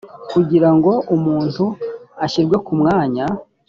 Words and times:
kugira 0.31 0.69
ngo 0.75 0.91
umuntu 1.15 1.63
ashyirwe 2.25 2.57
ku 2.65 2.73
mwanya 2.79 3.25